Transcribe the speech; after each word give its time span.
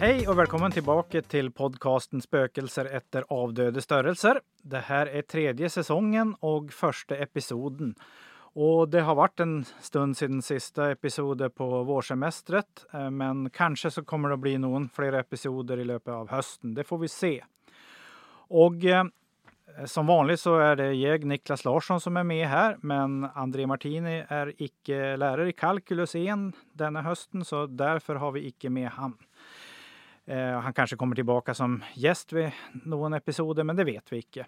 Hej 0.00 0.28
och 0.28 0.38
välkommen 0.38 0.70
tillbaka 0.70 1.22
till 1.22 1.50
podcasten 1.50 2.22
Spökelser 2.22 2.84
efter 2.84 3.24
avdöde 3.28 3.82
störelser. 3.82 4.40
Det 4.62 4.78
här 4.78 5.06
är 5.06 5.22
tredje 5.22 5.70
säsongen 5.70 6.34
och 6.40 6.72
första 6.72 7.16
episoden. 7.16 7.94
Och 8.36 8.88
det 8.88 9.00
har 9.00 9.14
varit 9.14 9.40
en 9.40 9.64
stund 9.80 10.16
sedan 10.16 10.42
sista 10.42 10.90
episoden 10.90 11.50
på 11.50 11.82
vårsemestret, 11.82 12.86
eh, 12.92 13.10
men 13.10 13.50
kanske 13.50 13.90
så 13.90 14.04
kommer 14.04 14.28
det 14.28 14.34
att 14.34 14.40
bli 14.40 14.58
någon 14.58 14.88
fler 14.88 15.12
episoder 15.12 15.78
i 15.78 15.84
löpet 15.84 16.14
av 16.14 16.30
hösten. 16.30 16.74
Det 16.74 16.84
får 16.84 16.98
vi 16.98 17.08
se. 17.08 17.44
Och 18.48 18.84
eh, 18.84 19.04
som 19.86 20.06
vanligt 20.06 20.40
så 20.40 20.58
är 20.58 20.76
det 20.76 20.92
jag, 20.92 21.24
Niklas 21.24 21.64
Larsson, 21.64 22.00
som 22.00 22.16
är 22.16 22.24
med 22.24 22.48
här, 22.48 22.76
men 22.80 23.24
André 23.34 23.66
Martini 23.66 24.24
är 24.28 24.52
icke 24.62 25.16
lärare 25.16 25.48
i 25.48 25.52
kalkylus 25.52 26.14
1 26.14 26.38
denna 26.72 27.02
hösten, 27.02 27.44
så 27.44 27.66
därför 27.66 28.14
har 28.14 28.32
vi 28.32 28.46
icke 28.46 28.70
med 28.70 28.88
han. 28.88 29.16
Eh, 30.28 30.60
han 30.60 30.72
kanske 30.72 30.96
kommer 30.96 31.14
tillbaka 31.14 31.54
som 31.54 31.84
gäst 31.94 32.32
vid 32.32 32.50
någon 32.72 33.14
episod, 33.14 33.66
men 33.66 33.76
det 33.76 33.84
vet 33.84 34.12
vi 34.12 34.16
inte. 34.16 34.46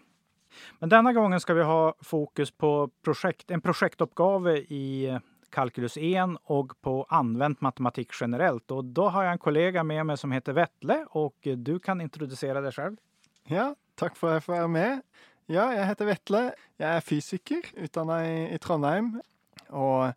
Men 0.78 0.88
denna 0.88 1.12
gången 1.12 1.40
ska 1.40 1.54
vi 1.54 1.62
ha 1.62 1.94
fokus 2.00 2.50
på 2.50 2.90
projekt, 3.04 3.50
en 3.50 3.60
projektuppgave 3.60 4.56
i 4.58 5.18
kalkylus 5.50 5.96
1 5.96 6.28
och 6.42 6.80
på 6.80 7.06
använt 7.08 7.60
matematik 7.60 8.08
generellt. 8.20 8.70
Och 8.70 8.84
då 8.84 9.08
har 9.08 9.22
jag 9.22 9.32
en 9.32 9.38
kollega 9.38 9.84
med 9.84 10.06
mig 10.06 10.16
som 10.16 10.32
heter 10.32 10.52
Vettle 10.52 11.06
och 11.10 11.36
du 11.42 11.78
kan 11.78 12.00
introducera 12.00 12.60
dig 12.60 12.72
själv. 12.72 12.96
Ja, 13.44 13.74
tack 13.94 14.16
för 14.16 14.28
att 14.28 14.32
jag 14.32 14.44
får 14.44 14.52
vara 14.52 14.68
med. 14.68 15.00
Ja, 15.46 15.74
jag 15.74 15.86
heter 15.86 16.04
Vettle. 16.04 16.54
Jag 16.76 16.90
är 16.90 17.00
fysiker, 17.00 17.62
utbildad 17.74 18.26
i, 18.26 18.54
i 18.54 18.58
Trondheim 18.58 19.22
och 19.68 20.12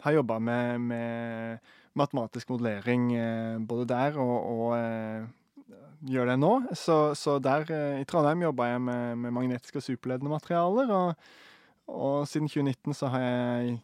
har 0.00 0.12
jobbat 0.12 0.42
med, 0.42 0.80
med 0.80 1.58
matematisk 1.92 2.48
modellering 2.48 3.12
eh, 3.12 3.58
både 3.58 3.84
där 3.84 4.18
och, 4.18 4.68
och 4.68 4.78
eh, 4.78 5.26
gör 5.98 6.26
det 6.26 6.36
nu. 6.36 6.66
Så, 6.72 7.14
så 7.14 7.38
där 7.38 7.70
eh, 7.70 8.00
i 8.00 8.04
Trondheim 8.04 8.42
jobbar 8.42 8.66
jag 8.66 8.80
med, 8.80 9.18
med 9.18 9.32
magnetiska 9.32 9.78
och 9.78 9.84
superledende 9.84 10.30
materialer 10.30 10.90
och, 10.90 11.14
och 11.84 12.28
sedan 12.28 12.48
2019 12.48 12.94
så 12.94 13.06
har 13.06 13.20
jag 13.20 13.78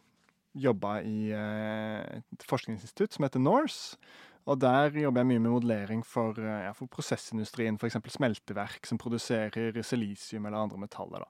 jobbat 0.51 1.03
i 1.03 1.31
eh, 1.31 2.17
ett 2.33 2.43
forskningsinstitut 2.43 3.13
som 3.13 3.23
heter 3.23 3.39
NORSE 3.39 3.97
och 4.43 4.57
där 4.57 4.91
jobbar 4.91 5.19
jag 5.19 5.27
mycket 5.27 5.41
med 5.41 5.51
modellering 5.51 6.03
för, 6.03 6.45
eh, 6.45 6.65
ja, 6.65 6.73
för 6.73 6.85
processindustrin, 6.85 7.77
för 7.77 7.87
exempel 7.87 8.11
smältverk 8.11 8.85
som 8.85 8.97
producerar 8.97 9.81
silicium 9.81 10.45
eller 10.45 10.57
andra 10.57 10.77
metaller. 10.77 11.19
Då. 11.19 11.25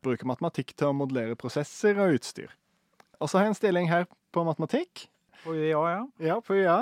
Bruker 0.00 0.26
matematik 0.26 0.74
till 0.74 0.86
att 0.86 0.94
modellera 0.94 1.36
processer 1.36 1.98
och 1.98 2.08
utstyr. 2.08 2.50
Och 3.18 3.30
så 3.30 3.38
har 3.38 3.42
jag 3.42 3.48
en 3.48 3.54
ställning 3.54 3.90
här 3.90 4.06
på 4.30 4.44
matematik 4.44 5.10
på 5.46 5.54
UiA, 5.54 5.82
ja. 5.92 6.00
Ja, 6.26 6.40
på 6.40 6.54
UiA. 6.58 6.78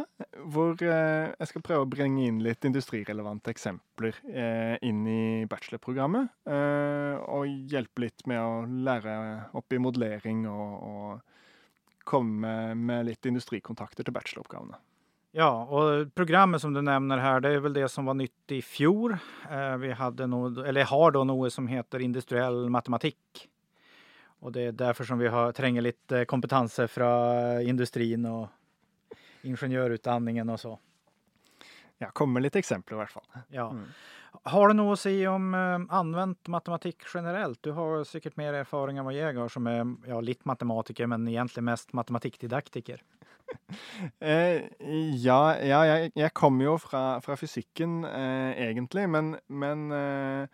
Hvor 0.55 0.81
eh, 0.83 1.34
jeg 1.39 1.51
skal 1.51 1.65
prøve 1.67 1.84
å 1.84 1.91
bringe 1.91 2.25
inn 2.27 2.41
litt 2.45 2.65
industrirelevante 2.65 3.53
eksempler 3.53 4.17
eh, 4.31 4.75
inn 4.87 5.05
i 5.07 5.45
bachelorprogrammet. 5.51 6.33
Eh, 6.48 7.20
og 7.29 7.70
hjelpe 7.70 8.07
litt 8.07 8.25
med 8.31 8.41
å 8.41 8.65
lære 8.89 9.15
opp 9.61 9.77
i 9.77 9.83
modellering 9.83 10.47
og, 10.51 10.89
og 10.89 12.03
komme 12.09 12.75
med 12.79 13.09
litt 13.11 13.31
industrikontakter 13.31 14.05
till 14.05 14.17
bacheloroppgavene. 14.17 14.81
Ja, 15.37 15.65
och 15.65 16.15
programmet 16.15 16.61
som 16.61 16.73
du 16.73 16.83
nämner 16.83 17.19
här, 17.19 17.41
det 17.41 17.48
är 17.48 17.59
väl 17.59 17.73
det 17.73 17.89
som 17.89 18.05
var 18.05 18.15
nytt 18.15 18.53
i 18.53 18.62
fjol. 18.62 19.17
Eh, 19.51 19.77
vi 19.77 19.92
hade 19.92 20.27
nog, 20.27 20.59
eller 20.59 20.85
har 20.85 21.11
då 21.11 21.25
något 21.25 21.53
som 21.53 21.67
heter 21.67 21.98
industriell 21.98 22.70
matematik. 22.70 23.48
Och 24.45 24.53
det 24.53 24.61
är 24.61 24.73
därför 24.73 25.05
som 25.05 25.19
vi 25.19 25.29
har 25.29 25.53
tränger 25.53 25.81
lite 25.81 26.25
kompetenser 26.25 26.87
från 26.87 27.61
industrin 27.61 28.27
och 28.27 28.49
ingenjörutbildningen 29.43 30.51
och 30.51 30.61
så. 30.61 30.79
Ja, 31.99 32.11
kommer 32.11 32.41
lite 32.41 32.59
exempel 32.59 32.95
i 32.95 32.97
alla 32.97 33.07
fall. 33.07 33.25
Ja. 33.49 33.71
Mm. 33.71 33.85
Har 34.43 34.69
du 34.69 34.75
något 34.75 34.93
att 34.93 35.01
säga 35.01 35.33
om 35.33 35.55
eh, 35.55 35.97
använt 35.97 36.47
matematik 36.47 37.03
generellt? 37.15 37.63
Du 37.63 37.73
har 37.73 38.05
säkert 38.05 38.37
mer 38.37 38.53
erfarenhet 38.53 38.99
än 38.99 39.05
vad 39.05 39.15
jag 39.15 39.35
har 39.35 39.49
som 39.49 39.67
är 39.67 39.95
ja, 40.07 40.21
lite 40.21 40.43
matematiker 40.45 41.07
men 41.07 41.29
egentligen 41.29 41.65
mest 41.65 41.93
matematikdidaktiker. 41.93 43.03
eh, 44.19 44.63
ja, 45.15 45.59
ja 45.59 45.87
jag, 45.87 46.11
jag 46.15 46.35
kommer 46.35 46.65
ju 46.65 46.79
från, 46.79 47.23
från 47.23 47.37
fysiken 47.37 48.05
eh, 48.05 48.63
egentligen 48.63 49.11
men, 49.11 49.37
men 49.47 49.93
eh, 49.93 50.49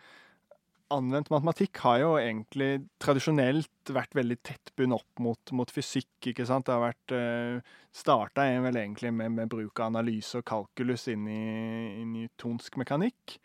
anvendt 0.95 1.31
matematikk 1.33 1.81
har 1.85 2.01
jo 2.03 2.11
egentlig 2.21 2.85
tradisjonelt 3.03 3.93
vært 3.95 4.15
veldig 4.19 4.37
tett 4.47 4.73
bundet 4.79 5.01
opp 5.01 5.23
mot, 5.23 5.53
mot, 5.57 5.71
fysikk. 5.71 6.31
ikke 6.33 6.47
sant? 6.49 6.67
Det 6.67 6.75
har 6.75 6.85
vært 6.85 7.15
uh, 7.15 7.59
eh, 7.59 7.77
Starta 7.91 8.45
vel 8.63 8.77
egentlig 8.79 9.11
med, 9.11 9.33
med, 9.35 9.51
bruk 9.51 9.81
av 9.81 9.91
analyse 9.91 10.39
og 10.39 10.47
kalkulus 10.47 11.09
inn 11.11 11.25
i, 11.27 11.41
inn 12.03 12.13
i 12.21 12.29
tonsk 12.39 12.79
mekanikk. 12.79 13.39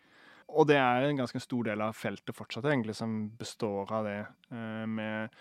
Og 0.54 0.68
det 0.70 0.78
er 0.78 1.08
en 1.08 1.18
ganske 1.18 1.40
stor 1.42 1.66
del 1.66 1.82
av 1.82 1.96
feltet 1.98 2.36
fortsatt 2.36 2.68
egentlig 2.70 2.94
som 2.94 3.16
består 3.38 3.90
av 3.92 4.06
det, 4.06 4.20
uh, 4.52 4.84
med 4.86 5.34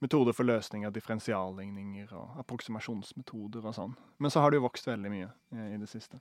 metoder 0.00 0.36
for 0.36 0.48
løsning 0.48 0.86
av 0.88 0.92
differensialligninger 0.96 2.12
og 2.16 2.40
approksimasjonsmetoder 2.40 3.64
og 3.64 3.76
sånn. 3.76 3.96
Men 4.18 4.32
så 4.32 4.44
har 4.44 4.52
det 4.52 4.60
jo 4.60 4.66
vokst 4.68 4.88
veldig 4.88 5.12
mye 5.12 5.30
uh, 5.30 5.56
eh, 5.56 5.74
i 5.76 5.80
det 5.80 5.88
siste. 5.92 6.20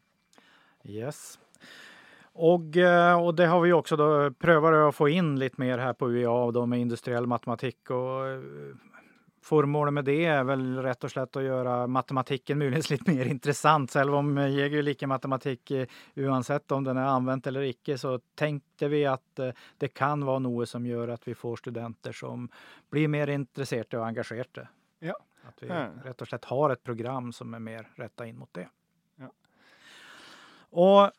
Yes. 0.88 1.38
Och, 2.34 2.78
eh, 2.78 3.25
och 3.25 3.35
det 3.35 3.45
har 3.45 3.62
vi 3.62 3.73
också 3.73 3.95
då 3.95 4.31
prövat 4.31 4.73
att 4.73 4.95
få 4.95 5.09
in 5.09 5.40
lite 5.40 5.62
mer 5.62 5.78
här 5.78 5.94
på 5.94 6.09
UEA 6.09 6.51
då 6.51 6.66
med 6.66 6.79
industriell 6.79 7.28
matematik 7.28 7.90
och 7.90 8.28
eh, 8.28 8.40
Formålet 9.41 9.94
med 9.94 10.06
det 10.06 10.25
är 10.25 10.44
väl 10.44 10.78
rätt 10.78 11.03
och 11.03 11.12
slätt 11.12 11.35
att 11.35 11.44
göra 11.44 11.88
matematiken 11.88 12.59
möjligtvis 12.59 12.90
lite 12.90 13.12
mer 13.12 13.25
intressant. 13.31 13.95
Även 13.95 14.13
om 14.13 14.38
jag 14.38 14.73
är 14.73 14.84
lika 14.84 15.07
matematik 15.07 15.72
oavsett 16.16 16.72
om 16.72 16.84
den 16.84 16.97
är 16.97 17.06
använd 17.06 17.47
eller 17.47 17.62
icke 17.62 17.97
så 17.97 18.19
tänkte 18.35 18.88
vi 18.88 19.06
att 19.06 19.40
eh, 19.40 19.50
det 19.78 19.88
kan 19.88 20.25
vara 20.25 20.40
något 20.40 20.69
som 20.69 20.85
gör 20.85 21.07
att 21.07 21.28
vi 21.28 21.35
får 21.35 21.56
studenter 21.56 22.11
som 22.11 22.50
blir 22.90 23.07
mer 23.07 23.28
intresserade 23.28 23.97
och 23.97 24.07
engagerade. 24.07 24.67
Ja. 25.00 25.16
Att 25.44 25.63
vi 25.63 25.67
ja. 25.67 25.88
rätt 26.03 26.22
och 26.22 26.28
slätt 26.28 26.46
har 26.46 26.69
ett 26.69 26.84
program 26.84 27.34
som 27.34 27.53
är 27.53 27.59
mer 27.59 27.88
rätta 27.96 28.28
in 28.28 28.38
mot 28.38 28.53
det. 28.53 28.69
Ja. 29.16 29.31
Och 30.69 31.11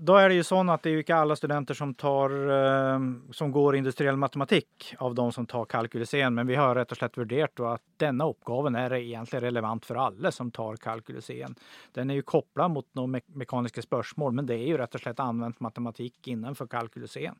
då 0.00 0.16
är 0.16 0.28
det 0.28 0.34
ju 0.34 0.44
så 0.44 0.70
att 0.70 0.82
det 0.82 0.88
är 0.88 0.92
ju 0.92 0.98
inte 0.98 1.16
alla 1.16 1.36
studenter 1.36 1.74
som 1.74 1.94
tar 1.94 2.30
eh, 2.30 3.00
som 3.30 3.52
går 3.52 3.76
industriell 3.76 4.16
matematik 4.16 4.94
av 4.98 5.14
de 5.14 5.32
som 5.32 5.46
tar 5.46 5.64
kalkylusen. 5.64 6.34
Men 6.34 6.46
vi 6.46 6.54
har 6.54 6.74
rätt 6.74 6.90
och 6.90 6.96
slätt 6.96 7.18
värderat 7.18 7.60
att 7.60 7.82
denna 7.96 8.28
uppgaven 8.28 8.74
är 8.74 8.94
egentligen 8.94 9.40
relevant 9.40 9.86
för 9.86 9.94
alla 9.94 10.32
som 10.32 10.50
tar 10.50 10.76
kalkylusen. 10.76 11.54
Den 11.92 12.10
är 12.10 12.14
ju 12.14 12.22
kopplad 12.22 12.70
mot 12.70 12.86
några 12.92 13.06
me 13.06 13.20
mekaniska 13.26 13.82
spörsmål, 13.82 14.32
men 14.32 14.46
det 14.46 14.54
är 14.54 14.66
ju 14.66 14.78
rätt 14.78 14.94
och 14.94 15.00
slätt 15.00 15.20
använt 15.20 15.60
matematik 15.60 16.28
innanför 16.28 16.66
kalkylusen. 16.66 17.34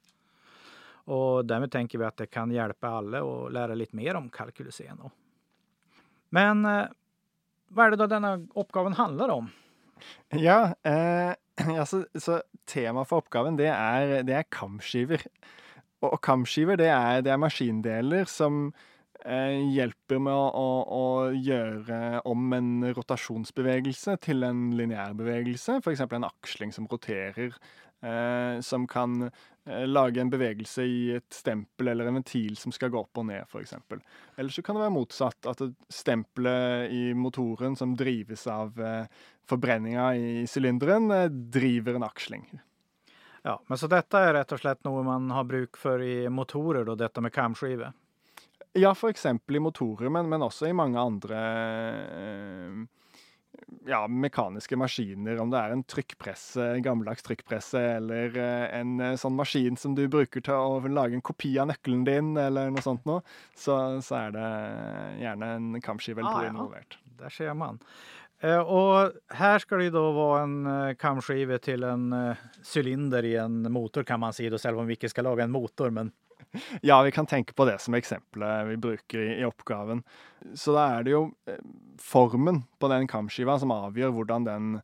Och 0.90 1.44
därmed 1.44 1.72
tänker 1.72 1.98
vi 1.98 2.04
att 2.04 2.16
det 2.16 2.26
kan 2.26 2.50
hjälpa 2.50 2.88
alla 2.88 3.20
att 3.20 3.52
lära 3.52 3.74
lite 3.74 3.96
mer 3.96 4.14
om 4.14 4.28
kalkylusen. 4.28 5.00
Men 6.28 6.64
eh, 6.64 6.84
vad 7.68 7.86
är 7.86 7.90
det 7.90 7.96
då 7.96 8.06
denna 8.06 8.46
uppgaven 8.54 8.92
handlar 8.92 9.28
om? 9.28 9.50
Ja, 10.28 10.74
eh 10.82 11.34
ja, 11.76 11.86
så, 11.88 12.04
så 12.18 12.40
temaet 12.68 13.08
for 13.10 13.24
oppgaven 13.24 13.58
det 13.58 13.70
er, 13.72 14.20
det 14.26 14.36
er 14.38 14.46
kamskiver. 14.52 15.24
Og, 16.02 16.12
og 16.12 16.20
kamskiver 16.22 16.78
det 16.78 16.90
er, 16.92 17.24
det 17.26 17.32
er, 17.34 17.40
maskindeler 17.42 18.28
som 18.30 18.68
eh, 19.24 19.58
hjelper 19.74 20.22
med 20.22 20.34
å, 20.34 20.46
å, 20.54 20.68
å, 20.98 21.04
gjøre 21.34 22.22
om 22.28 22.54
en 22.54 22.70
rotasjonsbevegelse 22.94 24.18
til 24.24 24.46
en 24.46 24.68
lineær 24.78 25.16
bevegelse. 25.18 25.80
F.eks. 25.82 26.06
en 26.06 26.28
aksling 26.30 26.74
som 26.74 26.88
roterer. 26.90 27.56
Eh, 28.00 28.60
som 28.60 28.86
kan 28.86 29.22
eh, 29.64 29.86
lage 29.86 30.20
en 30.20 30.30
bevegelse 30.30 30.82
i 30.82 30.98
et 31.16 31.34
stempel 31.34 31.88
eller 31.88 32.06
en 32.06 32.20
ventil 32.20 32.56
som 32.56 32.72
skal 32.72 32.92
gå 32.94 33.00
opp 33.00 33.18
og 33.18 33.26
ned, 33.26 33.42
f.eks. 33.50 33.74
Eller 34.36 34.54
så 34.54 34.62
kan 34.62 34.78
det 34.78 34.84
være 34.84 34.94
motsatt. 34.94 35.48
At 35.50 35.62
stempelet 35.90 36.94
i 36.94 37.02
motoren 37.18 37.74
som 37.76 37.96
drives 37.98 38.46
av 38.46 38.78
eh, 38.80 39.10
forbrenninga 39.50 40.12
i 40.14 40.46
cylinderen 40.46 41.10
eh, 41.10 41.26
driver 41.26 41.98
en 41.98 42.06
aksling. 42.06 42.46
Ja, 43.42 43.62
men 43.66 43.78
så 43.78 43.86
detta 43.86 44.20
är 44.20 44.34
rätt 44.34 44.52
och 44.52 44.60
slett 44.60 44.84
något 44.84 45.04
man 45.04 45.30
har 45.30 45.44
bruk 45.44 45.76
för 45.76 46.02
i 46.02 46.28
motorer 46.28 46.84
då, 46.84 46.94
detta 46.94 47.20
med 47.20 47.32
kamskivor? 47.32 47.92
Ja, 48.72 48.94
för 48.94 49.08
exempel 49.08 49.56
i 49.56 49.60
motorer, 49.60 50.08
men, 50.08 50.28
men 50.28 50.42
också 50.42 50.66
i 50.66 50.72
många 50.72 51.00
andra 51.00 51.38
eh, 51.98 52.70
ja, 53.86 54.08
mekaniske 54.08 54.76
maskiner. 54.76 55.40
Om 55.40 55.50
det 55.50 55.58
är 55.58 55.70
en 55.70 55.84
trykkpresse, 55.84 56.64
en 56.64 56.82
gammeldags 56.82 57.22
trykkpresse, 57.22 57.80
eller 57.80 58.36
eh, 58.36 58.80
en 58.80 59.18
sån 59.18 59.36
maskin 59.36 59.76
som 59.76 59.94
du 59.94 60.08
bruker 60.08 60.40
till 60.40 60.52
att 60.52 60.90
lage 60.90 61.14
en 61.14 61.20
kopia 61.20 61.62
av 61.62 61.68
nyckeln 61.68 62.04
din, 62.04 62.36
eller 62.36 62.70
något 62.70 62.84
sånt 62.84 63.04
noe, 63.04 63.22
så, 63.56 64.02
så 64.02 64.14
er 64.14 64.30
det 64.30 64.48
gärna 65.22 65.46
en 65.46 65.80
kamskive 65.80 66.20
eller 66.20 66.30
ah. 66.30 66.44
Ja. 66.44 66.96
Där 67.04 67.28
ser 67.28 67.54
man. 67.54 67.78
Eh, 68.40 68.58
och 68.58 69.12
här 69.28 69.58
ska 69.58 69.76
det 69.76 69.90
då 69.90 70.12
vara 70.12 70.42
en 70.42 70.66
eh, 70.66 70.94
kamskiva 70.94 71.58
till 71.58 71.82
en 71.82 72.12
eh, 72.12 72.36
cylinder 72.74 73.24
i 73.24 73.36
en 73.36 73.72
motor 73.72 74.02
kan 74.02 74.20
man 74.20 74.32
säga, 74.32 74.50
då, 74.50 74.58
även 74.64 74.80
om 74.80 74.86
vi 74.86 74.92
inte 74.92 75.08
ska 75.08 75.22
laga 75.22 75.44
en 75.44 75.50
motor. 75.50 75.90
Men... 75.90 76.10
Ja, 76.82 77.02
vi 77.02 77.10
kan 77.10 77.26
tänka 77.26 77.52
på 77.52 77.64
det 77.64 77.78
som 77.78 77.94
exempel 77.94 78.42
eh, 78.42 78.64
vi 78.64 78.76
brukar 78.76 79.18
i, 79.18 79.40
i 79.40 79.44
uppgaven. 79.44 80.02
Så 80.54 80.72
då 80.72 80.78
är 80.78 81.02
det 81.02 81.10
ju 81.10 81.22
eh, 81.22 81.58
formen 81.98 82.62
på 82.78 82.88
den 82.88 83.08
kamskivan 83.08 83.60
som 83.60 83.70
avgör 83.70 84.10
hur 84.10 84.24
den 84.24 84.74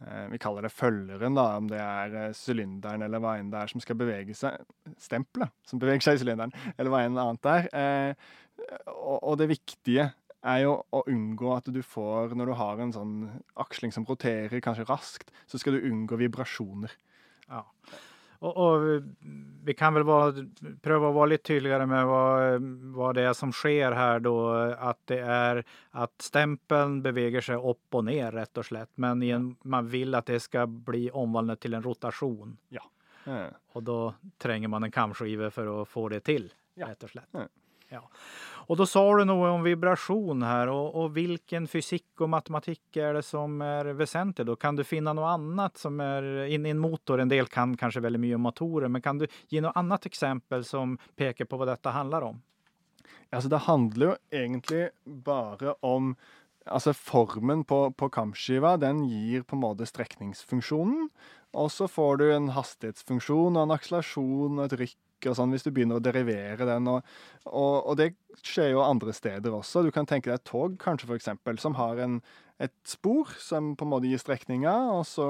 eh, 0.00 0.28
Vi 0.30 0.38
kaller 0.38 0.62
det 0.62 0.68
følgeren, 0.68 1.34
da, 1.34 1.56
om 1.56 1.68
det 1.68 1.78
er 1.78 2.06
eh, 2.06 2.32
cylindern 2.32 2.34
sylinderen 2.34 3.02
eller 3.02 3.22
hva 3.22 3.36
enn 3.38 3.50
det 3.52 3.62
er 3.62 3.72
som 3.72 3.80
skal 3.80 3.96
bevege 3.96 4.34
seg. 4.34 4.58
Stempelet 4.98 5.52
som 5.66 5.78
beveger 5.78 6.04
seg 6.04 6.18
i 6.18 6.24
sylinderen, 6.24 6.52
eller 6.76 6.90
hva 6.90 7.04
enn 7.04 7.18
annet 7.18 7.42
det 7.44 7.54
er. 7.54 7.70
Eh, 7.78 8.34
og, 8.90 9.18
og 9.22 9.38
det 9.38 9.50
viktige 9.50 10.10
er 10.44 10.64
jo 10.64 10.74
å 10.92 11.04
unngå 11.08 11.54
at 11.56 11.68
du 11.72 11.80
får 11.82 12.34
Når 12.36 12.50
du 12.50 12.54
har 12.58 12.80
en 12.80 12.92
sånn 12.92 13.14
aksling 13.60 13.94
som 13.94 14.04
roterer 14.08 14.60
kanskje 14.64 14.86
raskt, 14.88 15.32
så 15.46 15.60
skal 15.60 15.76
du 15.76 15.86
unngå 15.88 16.18
vibrasjoner. 16.20 16.92
Ja. 17.48 17.64
Och, 18.44 18.56
och 18.56 19.02
vi 19.64 19.74
kan 19.74 19.94
väl 19.94 20.02
vara, 20.02 20.34
pröva 20.82 21.08
att 21.08 21.14
vara 21.14 21.26
lite 21.26 21.44
tydligare 21.44 21.86
med 21.86 22.06
vad, 22.06 22.62
vad 22.94 23.14
det 23.14 23.22
är 23.22 23.32
som 23.32 23.52
sker 23.52 23.92
här 23.92 24.20
då. 24.20 24.50
Att 24.78 24.98
det 25.04 25.18
är 25.18 25.64
att 25.90 26.22
stämpeln 26.22 27.02
beväger 27.02 27.40
sig 27.40 27.56
upp 27.56 27.94
och 27.94 28.04
ner 28.04 28.32
rätt 28.32 28.58
och 28.58 28.66
slätt. 28.66 28.90
Men 28.94 29.22
en, 29.22 29.56
man 29.62 29.88
vill 29.88 30.14
att 30.14 30.26
det 30.26 30.40
ska 30.40 30.66
bli 30.66 31.10
omvandlat 31.10 31.60
till 31.60 31.74
en 31.74 31.82
rotation. 31.82 32.56
Ja. 32.68 32.82
Eh, 33.26 33.46
Och 33.72 33.82
då 33.82 34.14
tränger 34.38 34.68
man 34.68 34.84
en 34.84 34.90
kamskiva 34.90 35.50
för 35.50 35.82
att 35.82 35.88
få 35.88 36.08
det 36.08 36.20
till. 36.20 36.52
Ja. 36.74 36.88
Rätt 36.88 37.02
och 37.02 37.10
slätt. 37.10 37.28
Ja. 37.30 37.40
Ja. 37.94 38.10
Och 38.66 38.76
då 38.76 38.86
sa 38.86 39.16
du 39.16 39.24
något 39.24 39.54
om 39.54 39.62
vibration 39.62 40.42
här 40.42 40.66
och, 40.66 41.02
och 41.02 41.16
vilken 41.16 41.68
fysik 41.68 42.20
och 42.20 42.28
matematik 42.28 42.96
är 42.96 43.14
det 43.14 43.22
som 43.22 43.62
är 43.62 43.84
väsentligt? 43.84 44.46
Då 44.46 44.56
kan 44.56 44.76
du 44.76 44.84
finna 44.84 45.12
något 45.12 45.28
annat 45.28 45.76
som 45.76 46.00
är 46.00 46.44
in 46.44 46.66
i 46.66 46.70
en 46.70 46.78
motor? 46.78 47.20
En 47.20 47.28
del 47.28 47.46
kan 47.46 47.76
kanske 47.76 48.00
väldigt 48.00 48.20
mycket 48.20 48.34
om 48.34 48.40
motorer, 48.40 48.88
men 48.88 49.02
kan 49.02 49.18
du 49.18 49.26
ge 49.48 49.60
något 49.60 49.76
annat 49.76 50.06
exempel 50.06 50.64
som 50.64 50.98
pekar 51.16 51.44
på 51.44 51.56
vad 51.56 51.68
detta 51.68 51.90
handlar 51.90 52.22
om? 52.22 52.42
Alltså 53.30 53.48
det 53.48 53.56
handlar 53.56 54.18
egentligen 54.30 54.90
bara 55.04 55.74
om 55.80 56.16
alltså 56.66 56.92
formen 56.94 57.64
på, 57.64 57.90
på 57.90 58.08
kampskiva 58.08 58.76
den 58.76 59.04
gir 59.04 59.42
på 59.42 59.56
en 59.56 59.60
måte 59.60 59.86
strekningsfunksjonen. 59.86 61.08
Og 61.54 61.70
så 61.72 61.86
får 61.88 62.16
du 62.16 62.32
en 62.34 62.48
hastighetsfunksjon 62.50 63.56
og 63.56 63.62
en 63.62 63.74
akselerasjon 63.76 64.58
og 64.58 64.64
et 64.64 64.78
rykk 64.80 64.98
og 65.30 65.36
sånn, 65.38 65.52
hvis 65.54 65.66
du 65.66 65.70
begynner 65.74 66.00
å 66.00 66.04
derivere 66.04 66.66
den. 66.68 66.88
Og, 66.90 67.14
og, 67.46 67.74
og 67.90 67.98
det 68.00 68.12
skjer 68.42 68.72
jo 68.74 68.82
andre 68.84 69.14
steder 69.16 69.54
også. 69.54 69.84
Du 69.84 69.92
kan 69.94 70.08
tenke 70.08 70.30
deg 70.30 70.40
et 70.40 70.48
tog, 70.48 70.76
kanskje, 70.80 71.08
for 71.10 71.18
eksempel, 71.18 71.58
som 71.62 71.76
har 71.78 72.00
en, 72.04 72.18
et 72.62 72.74
spor 72.86 73.30
som 73.42 73.72
på 73.78 73.86
en 73.86 73.92
måte 73.92 74.10
gir 74.10 74.20
strekninga, 74.20 74.74
og 74.94 75.04
så 75.08 75.28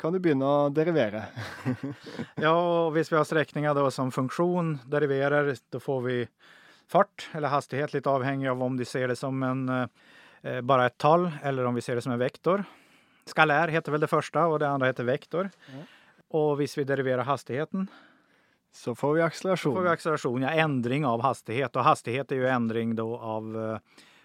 kan 0.00 0.14
du 0.14 0.20
begynne 0.22 0.48
å 0.48 0.68
derivere. 0.74 1.26
Ja, 2.42 2.86
och 2.86 2.96
hvis 2.96 3.12
vi 3.12 3.16
har 3.16 3.24
sträckningar 3.24 3.74
då 3.74 3.90
som 3.90 4.12
funktion 4.12 4.78
deriverar, 4.86 5.56
då 5.70 5.80
får 5.80 6.00
vi 6.00 6.28
fart 6.88 7.30
eller 7.32 7.48
hastighet 7.48 7.92
lite 7.92 8.10
avhängig 8.10 8.48
av 8.48 8.62
om 8.62 8.76
du 8.76 8.84
ser 8.84 9.08
det 9.08 9.16
som 9.16 9.42
en, 9.42 9.68
eh, 10.42 10.60
bara 10.60 10.86
ett 10.86 10.98
tal 10.98 11.30
eller 11.42 11.64
om 11.64 11.74
vi 11.74 11.80
ser 11.80 11.94
det 11.94 12.02
som 12.02 12.12
en 12.12 12.18
vektor. 12.18 12.64
Skalär 13.26 13.68
heter 13.68 13.92
väl 13.92 14.00
det 14.00 14.06
första 14.06 14.46
och 14.46 14.58
det 14.58 14.68
andra 14.68 14.86
heter 14.86 15.04
vektor. 15.04 15.50
Ja. 15.66 15.84
Och 16.28 16.60
hvis 16.60 16.78
vi 16.78 16.84
deriverar 16.84 17.24
hastigheten 17.24 17.88
så 18.72 18.94
får 18.94 19.14
vi 19.14 19.30
så 19.30 19.56
får 19.56 19.82
vi 19.82 19.88
acceleration, 19.88 20.42
ja, 20.42 20.50
ändring 20.50 21.06
av 21.06 21.22
hastighet. 21.22 21.76
Och 21.76 21.84
hastighet 21.84 22.32
är 22.32 22.36
ju 22.36 22.46
ändring 22.46 22.96
då 22.96 23.18
av, 23.18 23.56
eh, 23.56 23.78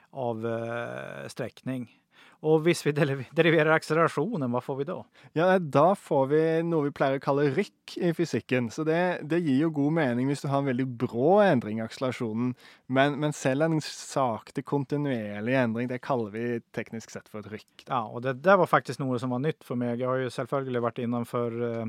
av 0.10 0.48
eh, 0.48 1.28
sträckning. 1.28 1.92
Och 2.40 2.62
hvis 2.62 2.86
vi 2.86 2.92
deri- 2.92 3.26
deriverar 3.32 3.72
accelerationen, 3.72 4.52
vad 4.52 4.64
får 4.64 4.76
vi 4.76 4.84
då? 4.84 5.06
Ja, 5.34 5.60
da 5.60 5.96
får 5.96 6.28
vi 6.28 6.42
noe 6.64 6.88
vi 6.88 6.92
pleier 6.96 7.18
å 7.18 7.24
kalle 7.24 7.48
rykk 7.56 7.96
i 7.98 8.12
fysikken. 8.14 8.70
Så 8.72 8.84
det, 8.88 9.20
det 9.24 9.40
gir 9.42 9.64
jo 9.66 9.70
god 9.74 9.96
mening 9.98 10.30
hvis 10.30 10.44
du 10.46 10.48
har 10.52 10.62
en 10.62 10.70
veldig 10.70 10.86
brå 11.02 11.40
endring 11.42 11.80
i 11.82 11.86
akselerasjonen. 11.86 12.54
Men, 12.94 13.18
men 13.20 13.34
selv 13.34 13.66
en 13.66 13.82
sakte, 13.82 14.62
kontinuerlig 14.62 15.56
endring, 15.58 15.90
det 15.90 16.00
kaller 16.06 16.32
vi 16.36 16.46
teknisk 16.76 17.10
sett 17.16 17.30
for 17.30 17.42
et 17.42 17.52
rykk. 17.52 17.88
Ja, 17.88 18.04
och 18.06 18.22
det 18.22 18.34
där 18.34 18.58
var 18.58 18.70
faktiskt 18.70 19.00
något 19.00 19.22
som 19.22 19.34
var 19.34 19.40
nytt 19.40 19.64
för 19.64 19.76
mig. 19.76 19.98
Jag 20.00 20.10
har 20.10 20.22
ju 20.22 20.30
självklart 20.30 20.68
varit 20.68 20.98
innanför 21.00 21.80
eh, 21.80 21.86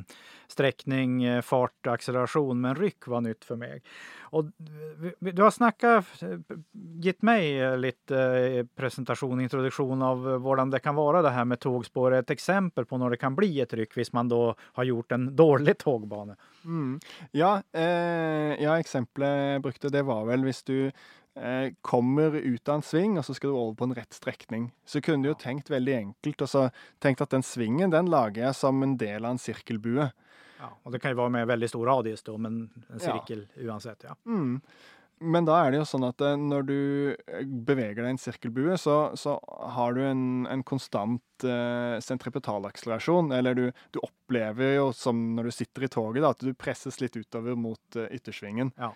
sträckning, 0.48 1.24
eh, 1.24 1.42
fart, 1.42 1.86
acceleration, 1.86 2.60
men 2.60 2.74
ryck 2.74 3.06
var 3.06 3.20
nytt 3.20 3.44
för 3.44 3.56
mig. 3.56 3.82
Och 4.30 4.44
du 5.18 5.42
har 5.42 5.50
snackat, 5.50 6.04
gett 7.02 7.22
mig 7.22 7.78
lite 7.78 8.18
eh, 8.18 8.66
presentation, 8.76 9.40
introduktion 9.40 10.02
av 10.02 10.38
hvordan 10.38 10.70
det 10.70 10.78
kan 10.78 10.94
vara 10.94 11.22
det 11.22 11.30
här 11.30 11.44
med 11.44 11.60
tågspår. 11.60 12.14
Ett 12.14 12.30
exempel 12.30 12.86
på 12.86 12.98
när 12.98 13.10
det 13.10 13.16
kan 13.16 13.34
bli 13.34 13.60
ett 13.60 13.74
ryck, 13.74 13.96
hvis 13.96 14.12
man 14.12 14.28
då 14.28 14.54
har 14.60 14.84
gjort 14.84 15.12
en 15.12 15.36
dårlig 15.36 15.78
tågbane. 15.78 16.36
Mm. 16.64 17.00
Ja, 17.30 17.62
eh, 17.72 18.62
ja, 18.62 18.78
eksempelet 18.78 19.38
jeg 19.38 19.62
brukte, 19.62 19.88
det 19.88 20.02
var 20.02 20.26
vel 20.28 20.44
hvis 20.46 20.62
du 20.66 20.90
eh, 21.38 21.72
kommer 21.80 22.34
ut 22.36 22.68
av 22.68 22.80
en 22.80 22.86
sving, 22.86 23.18
og 23.18 23.24
så 23.24 23.34
skal 23.34 23.50
du 23.50 23.56
over 23.56 23.76
på 23.78 23.88
en 23.88 23.96
rett 23.96 24.12
strekning. 24.14 24.70
Så 24.86 25.00
kunne 25.00 25.24
du 25.24 25.32
jo 25.32 25.38
tenkt 25.38 25.70
veldig 25.70 25.94
enkelt, 25.96 26.42
og 26.42 26.50
så 26.50 26.64
tenkt 27.02 27.22
at 27.24 27.34
den 27.34 27.46
svingen, 27.46 27.94
den 27.94 28.10
lager 28.10 28.48
jeg 28.48 28.58
som 28.58 28.82
en 28.82 28.96
del 29.00 29.24
av 29.24 29.36
en 29.36 29.42
sirkelbue. 29.42 30.10
Ja, 30.58 30.70
och 30.82 30.92
det 30.92 30.98
kan 30.98 31.10
ju 31.10 31.14
vara 31.14 31.28
med 31.28 31.46
väldigt 31.46 31.70
stor 31.70 31.86
radius 31.86 32.22
då, 32.22 32.38
men 32.38 32.70
en 32.88 32.98
Ja. 33.02 33.12
cirkel 33.12 33.46
oavsett. 33.56 34.04
Ja. 34.08 34.16
Mm. 34.26 34.60
Men 35.20 35.44
da 35.48 35.56
er 35.66 35.72
det 35.74 35.80
jo 35.80 35.86
sånn 35.90 36.04
at 36.06 36.20
eh, 36.22 36.36
når 36.38 36.62
du 36.68 36.76
eh, 37.26 37.40
beveger 37.42 38.04
deg 38.04 38.06
i 38.06 38.14
en 38.14 38.20
sirkelbue, 38.22 38.76
så, 38.78 39.10
så 39.18 39.32
har 39.74 39.96
du 39.96 40.02
en, 40.06 40.46
en 40.46 40.62
konstant 40.62 41.44
eh, 41.46 41.96
sentripetalakselerasjon. 42.06 43.32
Eller 43.34 43.54
du, 43.58 43.64
du 43.90 43.98
opplever 44.02 44.76
jo 44.76 44.92
som 44.94 45.18
når 45.36 45.50
du 45.50 45.54
sitter 45.56 45.86
i 45.88 45.90
toget, 45.90 46.22
da, 46.22 46.30
at 46.34 46.44
du 46.46 46.52
presses 46.54 47.00
litt 47.02 47.18
utover 47.18 47.58
mot 47.58 47.98
eh, 47.98 48.06
yttersvingen. 48.14 48.70
Ja. 48.78 48.92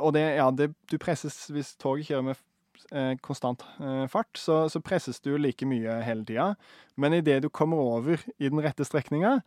Og 0.00 0.12
det, 0.16 0.24
ja, 0.38 0.50
det, 0.50 0.70
du 0.90 0.98
presses 0.98 1.38
hvis 1.52 1.74
toget 1.78 2.08
kjører 2.10 2.26
med 2.30 2.42
eh, 2.90 3.14
konstant 3.22 3.62
fart, 4.10 4.32
så, 4.40 4.64
så 4.72 4.80
presses 4.82 5.20
du 5.22 5.30
jo 5.34 5.40
like 5.40 5.68
mye 5.68 6.00
hele 6.06 6.26
tida. 6.26 6.54
Men 6.96 7.14
idet 7.20 7.42
du 7.44 7.50
kommer 7.54 7.76
over 7.78 8.18
i 8.38 8.48
den 8.50 8.62
rette 8.64 8.86
strekninga, 8.88 9.38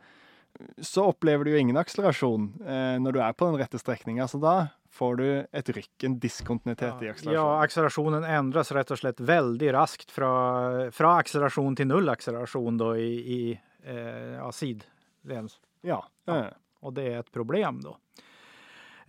så 0.81 1.05
opplever 1.05 1.45
du 1.45 1.51
jo 1.51 1.57
ingen 1.57 1.77
akselerasjon 1.77 2.49
eh, 2.67 2.97
når 2.99 3.11
du 3.15 3.19
er 3.23 3.33
på 3.33 3.45
den 3.49 3.57
rette 3.61 3.79
strekninga. 3.79 4.27
Så 4.27 4.37
da 4.43 4.67
får 4.91 5.15
du 5.15 5.25
et 5.51 5.69
rykk, 5.69 6.03
en 6.03 6.19
diskontinuitet 6.19 7.01
i 7.01 7.05
Ja, 7.05 7.11
akselerasjonen. 7.11 7.61
accelerationen 7.63 8.23
ändras 8.23 8.71
rätt 8.71 8.91
och 8.91 8.99
slett 8.99 9.19
väldigt 9.19 9.71
raskt 9.71 10.11
från, 10.11 10.91
från 10.91 11.17
acceleration 11.17 11.75
till 11.75 11.87
null 11.87 12.09
acceleration 12.09 12.77
då 12.77 12.97
i, 12.97 13.09
i 13.13 13.59
eh, 13.85 13.95
ja, 14.39 14.51
sidleds. 14.51 15.59
Ja. 15.81 16.05
Ja. 16.25 16.37
eh, 16.37 16.45
Och 16.79 16.93
det 16.93 17.13
är 17.13 17.19
ett 17.19 17.31
problem 17.31 17.81
då. 17.81 17.97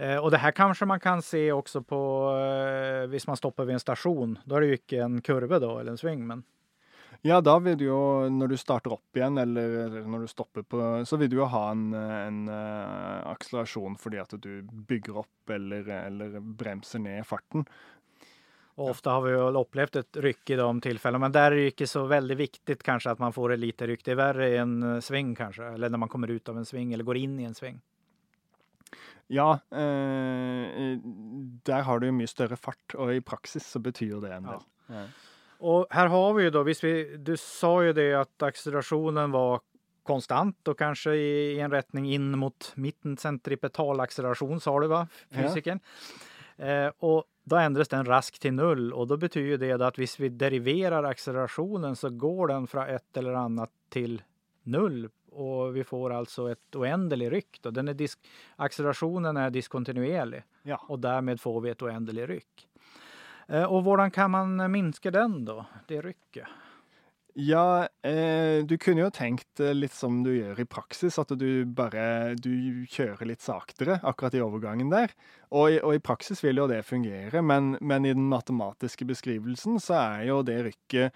Eh, 0.04 0.16
och 0.16 0.30
det 0.30 0.38
här 0.38 0.50
kanske 0.50 0.84
man 0.84 1.00
kan 1.00 1.22
se 1.22 1.52
också 1.52 1.82
på, 1.82 2.30
eh, 2.36 3.08
hvis 3.08 3.26
man 3.26 3.36
stoppar 3.36 3.64
vid 3.64 3.74
en 3.74 3.80
station. 3.80 4.38
Då 4.44 4.56
är 4.56 4.60
det 4.60 4.66
ju 4.66 4.72
inte 4.72 4.96
en 4.96 5.20
kurva 5.22 5.58
då, 5.58 5.78
eller 5.78 5.90
en 5.90 5.98
sving. 5.98 6.26
Men 6.26 6.42
ja, 7.22 7.40
da 7.44 7.58
vil 7.60 7.76
du 7.78 7.84
jo, 7.84 8.00
når 8.32 8.52
du 8.52 8.56
starter 8.60 8.94
opp 8.94 9.16
igjen, 9.16 9.38
eller, 9.38 10.00
når 10.08 10.24
du 10.24 10.30
stopper 10.30 10.64
på 10.64 10.80
Så 11.04 11.18
vil 11.20 11.30
du 11.32 11.36
jo 11.40 11.48
ha 11.52 11.64
en, 11.74 11.90
en 11.94 12.42
eh, 12.48 13.30
akselerasjon 13.30 13.98
fordi 14.00 14.20
at 14.22 14.36
du 14.40 14.62
bygger 14.64 15.20
opp 15.24 15.52
eller, 15.52 15.88
eller 16.06 16.38
bremser 16.40 17.02
ned 17.02 17.26
farten. 17.26 17.66
och 18.80 18.90
ofta 18.90 19.10
har 19.10 19.22
vi 19.22 19.32
väl 19.32 19.56
upplevt 19.56 19.96
ett 19.96 20.16
ryck 20.16 20.50
i 20.50 20.54
de 20.54 20.80
tillfällena. 20.80 21.18
Men 21.18 21.32
där 21.32 21.52
är 21.52 21.66
inte 21.66 21.86
så 21.86 22.04
väldigt 22.04 22.38
viktigt 22.38 22.82
kanske 22.82 23.10
att 23.10 23.18
man 23.18 23.32
får 23.32 23.52
ett 23.52 23.58
lite 23.58 23.86
ryck. 23.86 24.04
Det 24.04 24.10
är 24.10 24.14
värre 24.14 24.48
i 24.48 24.56
en 24.56 24.82
eh, 24.82 25.00
sving 25.00 25.34
kanske, 25.34 25.64
eller 25.64 25.90
när 25.90 25.98
man 25.98 26.08
kommer 26.08 26.28
ut 26.28 26.48
av 26.48 26.58
en 26.58 26.64
sving 26.64 26.92
eller 26.92 27.04
går 27.04 27.16
in 27.16 27.40
i 27.40 27.44
en 27.44 27.54
sving. 27.54 27.80
Ja, 29.26 29.60
eh, 29.70 30.98
der 31.64 31.82
har 31.82 32.00
du 32.00 32.08
jo 32.08 32.14
mye 32.16 32.26
større 32.26 32.56
fart, 32.56 32.94
og 32.96 33.12
i 33.14 33.20
praksis 33.20 33.66
så 33.66 33.78
betyr 33.78 34.16
det 34.20 34.32
en 34.34 34.48
del. 34.48 34.64
Ja. 34.88 35.04
Och 35.62 35.86
här 35.90 36.06
har 36.06 36.34
vi 36.34 36.42
ju 36.44 36.50
då, 36.50 36.62
visst 36.62 36.84
vi, 36.84 37.16
du 37.16 37.36
sa 37.36 37.84
ju 37.84 37.92
det 37.92 38.14
att 38.14 38.42
accelerationen 38.42 39.30
var 39.30 39.60
konstant 40.02 40.68
och 40.68 40.78
kanske 40.78 41.14
i, 41.14 41.52
i 41.52 41.60
en 41.60 41.70
rättning 41.70 42.12
in 42.12 42.38
mot 42.38 42.72
mitten 42.74 43.16
centripetalacceleration 43.16 44.60
sa 44.60 44.80
du 44.80 44.86
va, 44.86 45.08
Ja. 45.28 45.42
fysiken. 45.42 45.80
Eh, 46.56 46.86
och 46.98 47.24
då 47.44 47.56
ändras 47.56 47.88
den 47.88 48.04
raskt 48.04 48.42
till 48.42 48.52
noll 48.52 48.92
och 48.92 49.06
då 49.06 49.16
betyder 49.16 49.78
det 49.78 49.86
att 49.86 49.98
hvis 49.98 50.20
vi 50.20 50.28
deriverar 50.28 51.04
accelerationen 51.04 51.96
så 51.96 52.10
går 52.10 52.48
den 52.48 52.66
från 52.66 52.88
ett 52.88 53.16
eller 53.16 53.32
annat 53.32 53.70
till 53.88 54.22
noll 54.62 55.08
och 55.32 55.76
vi 55.76 55.84
får 55.84 56.12
alltså 56.12 56.50
ett 56.52 56.76
oändligt 56.76 57.32
ryck. 57.32 57.58
Då. 57.62 57.70
Den 57.70 57.88
är 57.88 57.94
disk- 57.94 58.28
accelerationen 58.56 59.36
är 59.36 59.50
diskontinuerlig 59.50 60.42
ja. 60.62 60.84
och 60.88 60.98
därmed 60.98 61.40
får 61.40 61.60
vi 61.60 61.70
ett 61.70 61.82
oändligt 61.82 62.28
ryck. 62.28 62.66
Eh, 63.50 63.64
och 63.64 63.82
hvordan 63.82 64.10
kan 64.10 64.30
man 64.30 64.70
minska 64.70 65.10
den 65.10 65.44
då, 65.44 65.66
det 65.88 66.00
rycket? 66.00 66.46
Ja, 67.34 67.88
eh, 68.02 68.64
du 68.66 68.78
kunne 68.78 69.00
jo 69.00 69.10
tenkt 69.10 69.60
eh, 69.60 69.74
litt 69.74 69.92
som 69.94 70.22
du 70.26 70.32
gjør 70.34 70.60
i 70.60 70.66
praksis, 70.66 71.18
at 71.18 71.30
du 71.38 71.64
bare 71.64 72.34
du 72.34 72.84
kjører 72.90 73.22
litt 73.30 73.40
saktere 73.42 74.00
akkurat 74.02 74.34
i 74.34 74.42
overgangen 74.42 74.90
der. 74.90 75.10
Og, 75.50 75.70
i- 75.70 75.80
og 75.80 75.94
i 75.94 76.02
praksis 76.02 76.42
vil 76.44 76.58
jo 76.58 76.66
det 76.66 76.82
fungere, 76.84 77.42
men, 77.42 77.76
men 77.80 78.04
i 78.06 78.12
den 78.14 78.26
matematiske 78.28 79.06
beskrivelsen 79.06 79.78
så 79.80 79.94
er 80.18 80.24
jo 80.30 80.40
det 80.42 80.58
rykket 80.68 81.14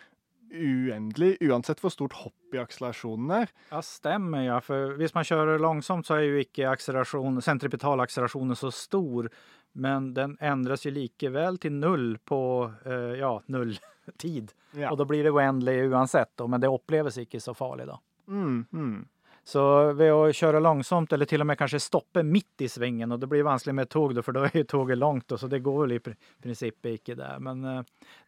uendelig, 0.55 1.37
uansett 1.43 1.81
hvor 1.83 1.91
stort 1.91 2.15
hopp 2.23 2.55
i 2.55 2.61
akselerasjonen 2.63 3.31
er. 3.43 3.51
Ja, 3.73 3.83
stämmer 3.83 4.45
ja. 4.47 4.61
För 4.61 4.95
hvis 4.97 5.15
man 5.15 5.25
kör 5.25 5.59
långsamt 5.59 6.07
så 6.07 6.15
är 6.15 6.21
ju 6.23 6.41
icke 6.41 6.69
acceleration, 6.71 7.43
centripetalaccelerationen 7.43 8.57
så 8.57 8.71
stor. 8.71 9.31
Men 9.77 10.15
den 10.15 10.37
ändras 10.41 10.87
ju 10.87 10.91
likeväl 10.91 11.59
till 11.59 11.73
null 11.73 12.19
på 12.25 12.71
eh, 12.87 12.93
ja, 12.95 13.43
null 13.47 13.79
tid. 14.17 14.53
Ja. 14.73 14.91
Och 14.91 14.97
då 14.97 15.05
blir 15.05 15.25
det 15.25 15.31
oändligt 15.31 15.93
oavsett 15.93 16.31
då, 16.37 16.47
men 16.47 16.61
det 16.61 16.69
upplevs 16.69 17.19
icke 17.19 17.41
så 17.41 17.55
farligt 17.55 17.87
då. 17.87 18.01
Mm, 18.29 18.65
mm. 18.73 19.09
Så 19.45 19.93
ved 19.93 20.13
å 20.13 20.31
kjøre 20.33 20.61
langsomt, 20.65 21.13
eller 21.13 21.29
til 21.29 21.43
og 21.45 21.49
med 21.51 21.59
kanskje 21.61 21.81
stoppe 21.83 22.23
midt 22.25 22.63
i 22.65 22.69
svingen, 22.69 23.13
og 23.13 23.21
det 23.21 23.29
blir 23.29 23.45
vanskelig 23.45 23.75
med 23.77 23.91
tog, 23.93 24.15
da, 24.17 24.23
for 24.25 24.33
da 24.33 24.47
er 24.47 24.63
jo 24.63 24.65
toget 24.71 24.99
langt, 24.99 25.35
og 25.35 25.41
så 25.43 25.51
det 25.53 25.61
går 25.67 25.83
vel 25.83 25.93
i 25.99 25.99
pr- 26.01 26.17
prinsippet 26.41 27.01
ikke 27.01 27.17
der. 27.19 27.43
Men 27.45 27.61
eh, 27.69 27.83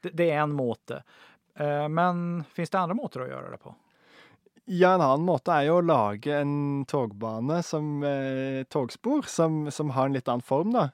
det, 0.05 0.13
det 0.19 0.27
er 0.35 0.43
en 0.43 0.53
måte. 0.53 1.01
Eh, 1.55 1.87
Men 1.89 2.45
finnes 2.53 2.75
det 2.75 2.83
andre 2.83 2.99
måter 2.99 3.25
å 3.25 3.31
gjøre 3.31 3.55
det 3.55 3.63
på? 3.65 3.73
Ja, 4.67 4.95
en 4.97 5.07
annen 5.07 5.25
måte 5.25 5.55
er 5.55 5.69
jo 5.71 5.79
å 5.79 5.87
lage 5.87 6.41
en 6.43 6.85
togbane 6.91 7.63
som 7.63 8.03
eh, 8.05 8.65
togspor, 8.69 9.25
som, 9.31 9.71
som 9.71 9.95
har 9.97 10.11
en 10.11 10.19
litt 10.19 10.29
annen 10.29 10.45
form, 10.45 10.75
da. 10.75 10.91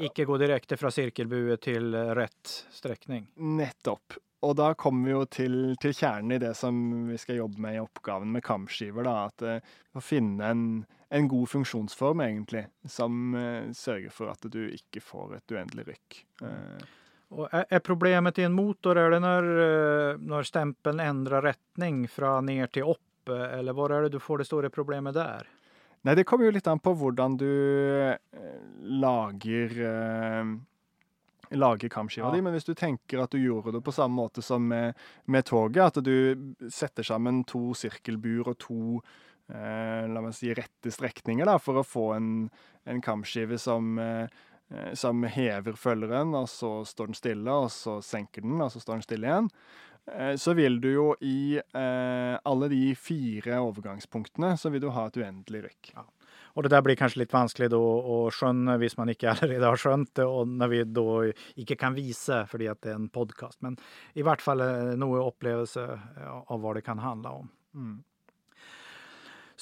Ikke 0.00 0.24
gå 0.24 0.38
direkte 0.40 0.78
fra 0.80 0.90
sirkelbue 0.90 1.56
til 1.62 1.94
eh, 1.94 2.14
rett 2.16 2.52
strekning. 2.72 3.26
Nettopp. 3.36 4.16
Og 4.42 4.56
da 4.58 4.72
kommer 4.74 5.06
vi 5.06 5.12
jo 5.12 5.26
til, 5.30 5.58
til 5.78 5.92
kjernen 5.94 6.34
i 6.34 6.40
det 6.42 6.54
som 6.58 6.74
vi 7.06 7.18
skal 7.20 7.36
jobbe 7.38 7.60
med 7.62 7.76
i 7.76 7.82
oppgaven 7.82 8.32
med 8.34 8.42
kamskiver. 8.42 9.06
da, 9.06 9.28
At 9.28 9.44
eh, 9.46 9.76
å 9.94 10.02
finne 10.02 10.48
en, 10.48 10.64
en 11.14 11.28
god 11.30 11.52
funksjonsform, 11.52 12.24
egentlig, 12.24 12.64
som 12.90 13.36
eh, 13.38 13.70
sørger 13.76 14.10
for 14.10 14.32
at 14.32 14.42
du 14.50 14.64
ikke 14.72 15.04
får 15.04 15.36
et 15.38 15.54
uendelig 15.54 15.86
rykk. 15.92 16.18
Eh, 16.48 16.90
Og 17.32 17.46
er, 17.54 17.64
er 17.70 17.80
problemet 17.86 18.40
i 18.42 18.48
en 18.48 18.52
motor, 18.56 18.98
er 18.98 19.14
det 19.14 19.22
når, 19.22 19.46
eh, 19.68 20.18
når 20.20 20.48
stempelen 20.50 21.00
endrer 21.00 21.46
retning 21.52 22.02
fra 22.10 22.40
ned 22.44 22.72
til 22.74 22.90
opp, 22.96 23.30
eh, 23.30 23.58
eller 23.60 23.72
hvor 23.78 23.94
er 23.94 24.04
det 24.08 24.16
du 24.16 24.20
får 24.20 24.42
det 24.42 24.48
store 24.50 24.72
problemet 24.74 25.14
der? 25.16 25.46
Nei, 26.02 26.14
det 26.18 26.24
kommer 26.26 26.48
jo 26.48 26.54
litt 26.56 26.66
an 26.66 26.80
på 26.82 26.94
hvordan 26.98 27.36
du 27.38 27.46
eh, 27.46 28.16
lager 29.02 29.74
eh, 29.86 30.52
lager 31.52 31.88
kamskiva 31.92 32.26
Ja. 32.26 32.34
di, 32.34 32.40
men 32.42 32.54
hvis 32.56 32.64
du 32.66 32.74
tenker 32.74 33.22
at 33.22 33.30
du 33.30 33.38
gjorde 33.38 33.72
det 33.76 33.82
på 33.84 33.92
samme 33.94 34.16
måte 34.16 34.42
som 34.42 34.64
med, 34.68 34.96
med 35.26 35.44
toget, 35.44 35.92
at 35.92 36.04
du 36.04 36.56
setter 36.72 37.06
sammen 37.06 37.44
to 37.44 37.74
sirkelbuer 37.76 38.48
og 38.54 38.58
to 38.58 39.02
eh, 39.52 40.08
la 40.08 40.22
meg 40.24 40.34
si 40.34 40.52
rette 40.56 40.90
strekninger 40.90 41.46
da, 41.46 41.58
for 41.60 41.78
å 41.80 41.86
få 41.86 42.06
en, 42.16 42.32
en 42.88 43.02
kamskive 43.04 43.58
som, 43.60 43.98
eh, 44.00 44.26
eh, 44.72 44.92
som 44.98 45.22
hever 45.28 45.76
følgeren, 45.78 46.34
og 46.34 46.48
så 46.48 46.80
står 46.88 47.12
den 47.12 47.20
stille, 47.20 47.52
og 47.66 47.70
så 47.70 48.00
senker 48.02 48.42
den, 48.46 48.58
og 48.60 48.72
så 48.72 48.80
står 48.82 48.98
den 48.98 49.06
stille 49.06 49.28
igjen. 49.30 49.52
Eh, 50.06 50.34
Så 50.36 50.54
vil 50.54 50.80
du 50.80 50.90
jo 50.92 51.06
i 51.20 51.58
eh, 51.58 52.34
alle 52.42 52.68
de 52.68 52.94
fire 52.98 53.60
overgangspunktene 53.62 54.56
så 54.58 54.70
vil 54.72 54.82
du 54.82 54.90
ha 54.90 55.06
et 55.06 55.18
uendelig 55.20 55.64
rykk. 55.68 55.92
Og 56.52 56.64
det 56.64 56.72
der 56.74 56.82
blir 56.84 56.98
kanskje 57.00 57.22
litt 57.22 57.32
vanskelig 57.32 57.70
da 57.72 57.78
å 57.80 58.16
skjønne 58.34 58.76
hvis 58.82 58.98
man 58.98 59.12
ikke 59.12 59.30
allerede 59.34 59.68
har 59.68 59.80
skjønt 59.80 60.12
det, 60.18 60.26
og 60.26 60.50
når 60.50 60.72
vi 60.72 60.80
da 60.84 61.06
ikke 61.64 61.78
kan 61.80 61.96
vise 61.96 62.42
fordi 62.50 62.68
at 62.72 62.82
det 62.84 62.92
er 62.92 63.00
en 63.00 63.12
podkast. 63.12 63.60
Men 63.64 63.78
i 64.18 64.24
hvert 64.26 64.42
fall 64.44 64.64
eh, 64.64 64.94
noe 65.00 65.22
opplevelse 65.22 65.86
eh, 65.86 66.32
av 66.32 66.58
hva 66.60 66.74
det 66.76 66.84
kan 66.86 67.02
handle 67.02 67.36
om. 67.42 67.52
Mm. 67.72 68.00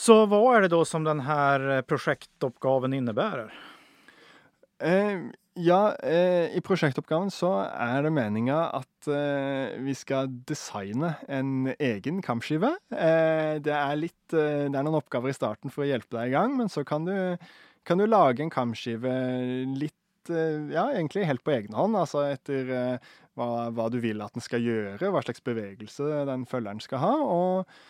Så 0.00 0.22
hva 0.30 0.40
er 0.54 0.64
det 0.64 0.72
da 0.72 0.80
som 0.88 1.04
denne 1.04 1.82
prosjektoppgaven 1.84 2.94
innebærer? 2.96 3.52
Eh, 4.80 5.28
ja, 5.58 5.94
eh, 6.06 6.52
i 6.54 6.60
prosjektoppgaven 6.62 7.30
så 7.34 7.50
er 7.66 8.04
det 8.06 8.12
meninga 8.14 8.58
at 8.78 9.08
eh, 9.10 9.74
vi 9.82 9.94
skal 9.98 10.30
designe 10.46 11.16
en 11.26 11.72
egen 11.74 12.20
kampskive. 12.22 12.70
Eh, 12.94 13.56
det 13.58 13.74
er 13.74 13.98
litt 13.98 14.36
eh, 14.36 14.68
Det 14.70 14.78
er 14.78 14.86
noen 14.86 15.00
oppgaver 15.00 15.32
i 15.32 15.36
starten 15.36 15.72
for 15.74 15.82
å 15.84 15.90
hjelpe 15.90 16.14
deg 16.16 16.30
i 16.30 16.36
gang, 16.36 16.54
men 16.58 16.70
så 16.70 16.84
kan 16.86 17.08
du, 17.08 17.14
kan 17.82 17.98
du 17.98 18.06
lage 18.06 18.44
en 18.44 18.52
kampskive 18.54 19.10
litt 19.74 20.30
eh, 20.30 20.70
Ja, 20.70 20.86
egentlig 20.94 21.26
helt 21.26 21.42
på 21.42 21.56
egen 21.58 21.74
hånd, 21.74 21.98
altså 21.98 22.28
etter 22.30 22.70
eh, 22.70 23.12
hva, 23.34 23.70
hva 23.74 23.90
du 23.90 23.98
vil 24.04 24.22
at 24.22 24.36
den 24.38 24.46
skal 24.46 24.62
gjøre, 24.62 25.10
hva 25.10 25.24
slags 25.26 25.42
bevegelse 25.42 26.26
den 26.30 26.46
følgeren 26.46 26.82
skal 26.84 27.02
ha, 27.02 27.14
og, 27.26 27.80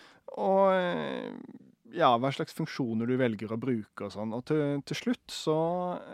og 0.40 0.72
eh, 0.80 1.68
ja, 1.96 2.12
hva 2.20 2.30
slags 2.34 2.54
funksjoner 2.56 3.08
du 3.08 3.16
velger 3.20 3.52
å 3.52 3.60
bruke 3.60 4.06
og 4.06 4.14
sånn. 4.14 4.34
Og 4.36 4.44
til, 4.50 4.80
til 4.88 4.98
slutt 4.98 5.34
så, 5.34 5.60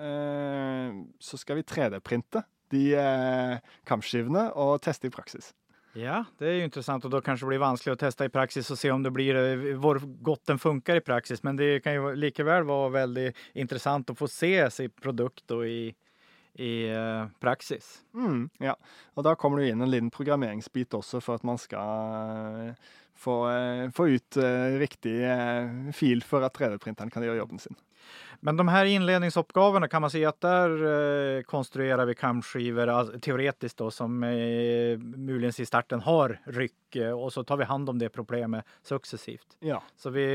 eh, 0.00 0.97
så 1.23 1.40
skal 1.40 1.61
vi 1.61 1.66
3D-printe 1.68 2.45
de 2.75 2.88
eh, 2.99 3.76
kampskivene 3.87 4.49
og 4.59 4.80
teste 4.85 5.11
i 5.11 5.14
praksis. 5.14 5.52
Ja, 5.97 6.25
det 6.37 6.49
er 6.49 6.59
jo 6.59 6.64
interessant, 6.66 7.04
og 7.09 7.12
da 7.12 7.23
kanskje 7.25 7.47
det 7.47 7.54
blir 7.54 7.62
vanskelig 7.62 7.95
å 7.95 8.00
teste 8.00 8.26
i 8.28 8.33
praksis 8.33 8.68
og 8.73 8.76
se 8.76 8.90
om 8.92 9.04
det 9.04 9.12
blir 9.16 9.38
eh, 9.40 9.68
hvor 9.80 10.02
godt 10.25 10.50
den 10.50 10.61
funker 10.61 11.00
i 11.00 11.04
praksis. 11.04 11.40
Men 11.47 11.56
det 11.56 11.80
kan 11.85 11.97
jo 11.97 12.11
likevel 12.16 12.66
være 12.68 12.90
veldig 12.99 13.30
interessant 13.62 14.12
å 14.12 14.18
få 14.18 14.28
se 14.28 14.52
sitt 14.75 14.97
produkt 15.00 15.56
og 15.56 15.64
i, 15.64 15.95
i 16.61 16.75
eh, 16.92 17.25
praksis. 17.40 18.02
Mm, 18.12 18.45
ja, 18.66 18.76
og 19.16 19.25
da 19.25 19.35
kommer 19.40 19.62
det 19.62 19.73
inn 19.73 19.87
en 19.87 19.92
liten 19.92 20.12
programmeringsbit 20.12 20.99
også 21.00 21.23
for 21.25 21.40
at 21.40 21.49
man 21.49 21.61
skal 21.61 22.12
eh, 22.66 22.92
få, 23.18 23.37
eh, 23.50 23.90
få 23.96 24.08
ut 24.14 24.37
eh, 24.37 24.78
riktig 24.80 25.16
eh, 25.25 25.92
fil 25.96 26.23
for 26.26 26.44
at 26.46 26.54
3D-printeren 26.58 27.11
kan 27.12 27.25
gjøre 27.26 27.40
jobben 27.42 27.58
sin. 27.62 27.76
Men 28.44 28.56
de 28.58 28.66
her 28.68 28.85
inledningsoppgavene 28.92 29.88
kan 29.90 30.02
man 30.04 30.11
si 30.12 30.20
at 30.28 30.37
der 30.44 30.75
eh, 30.90 31.42
konstruerer 31.49 32.04
vi 32.06 32.14
kamskivor 32.14 32.90
altså, 32.92 33.18
teoretisk 33.25 33.78
da, 33.80 33.88
som 33.90 34.18
eh, 34.28 35.00
muligens 35.00 35.58
i 35.61 35.66
starten 35.66 36.04
har 36.04 36.37
eh, 36.46 37.11
og 37.16 37.32
så 37.32 37.42
tar 37.49 37.56
vi 37.62 37.64
hand 37.66 37.88
om 37.90 37.99
det 37.99 38.12
problemet 38.14 38.64
successivt. 38.87 39.56
Ja. 39.64 39.80
Så 39.96 40.12
vi, 40.14 40.26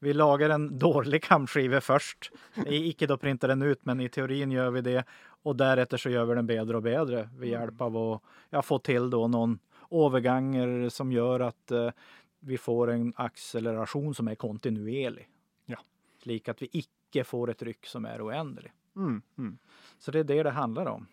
vi 0.00 0.16
lager 0.16 0.50
en 0.56 0.70
dårlig 0.80 1.22
kamskive 1.28 1.80
først. 1.84 2.30
I- 2.66 2.88
Ikke 2.90 3.06
da 3.06 3.16
printer 3.20 3.52
den 3.52 3.62
ut, 3.62 3.84
men 3.86 4.00
i 4.00 4.08
teorien 4.08 4.50
gjør 4.50 4.72
vi 4.80 4.86
det. 4.88 5.02
Og 5.44 5.54
deretter 5.56 6.00
så 6.00 6.10
gjør 6.12 6.26
vi 6.32 6.40
den 6.40 6.48
bedre 6.50 6.80
og 6.80 6.84
bedre 6.88 7.26
ved 7.38 7.52
hjelp 7.54 7.80
av 7.86 7.94
å 7.96 8.08
ja, 8.52 8.60
få 8.64 8.80
til 8.84 9.06
da 9.12 9.22
noen 9.30 9.58
overganger 9.90 10.88
som 10.92 11.10
gjør 11.12 11.46
at 11.50 11.72
eh, 11.76 11.92
vi 12.40 12.58
får 12.58 12.90
en 12.90 13.12
akselerasjon 13.16 14.14
som 14.14 14.28
er 14.28 14.34
kontinuerlig. 14.40 15.28
Ja. 15.66 15.80
Slik 16.22 16.48
at 16.48 16.62
vi 16.62 16.70
ikke 16.82 17.24
får 17.24 17.54
et 17.54 17.62
rykk 17.70 17.86
som 17.86 18.06
er 18.08 18.22
uendelig. 18.24 18.72
Mm, 18.96 19.22
mm. 19.38 19.58
Så 19.98 20.10
det 20.10 20.18
är 20.18 20.24
det 20.24 20.42
det 20.42 20.50
handlar 20.50 20.86
om. 20.86 21.06